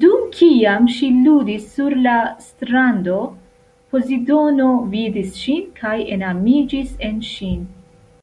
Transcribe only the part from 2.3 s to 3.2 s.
strando,